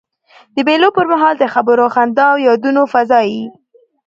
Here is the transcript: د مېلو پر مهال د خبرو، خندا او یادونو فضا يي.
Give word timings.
د 0.55 0.57
مېلو 0.67 0.89
پر 0.97 1.05
مهال 1.11 1.35
د 1.39 1.45
خبرو، 1.53 1.85
خندا 1.95 2.25
او 2.33 2.37
یادونو 2.47 2.81
فضا 2.93 3.19
يي. 3.31 3.43